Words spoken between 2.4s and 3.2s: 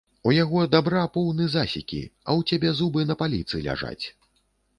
ў цябе зубы на